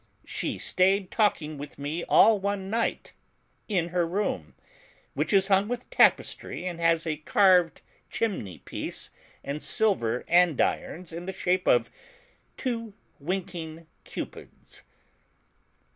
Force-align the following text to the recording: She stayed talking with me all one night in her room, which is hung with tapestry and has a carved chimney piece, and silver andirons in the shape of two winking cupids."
She 0.25 0.57
stayed 0.57 1.11
talking 1.11 1.59
with 1.59 1.77
me 1.77 2.03
all 2.05 2.39
one 2.39 2.71
night 2.71 3.13
in 3.67 3.89
her 3.89 4.07
room, 4.07 4.55
which 5.13 5.31
is 5.31 5.47
hung 5.47 5.67
with 5.67 5.91
tapestry 5.91 6.65
and 6.65 6.79
has 6.79 7.05
a 7.05 7.17
carved 7.17 7.81
chimney 8.09 8.57
piece, 8.57 9.11
and 9.43 9.61
silver 9.61 10.25
andirons 10.27 11.13
in 11.13 11.27
the 11.27 11.31
shape 11.33 11.67
of 11.67 11.91
two 12.57 12.95
winking 13.19 13.85
cupids." 14.03 14.81